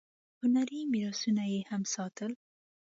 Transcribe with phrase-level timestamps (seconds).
[0.41, 2.31] هنري میراثونه یې هم ساتل.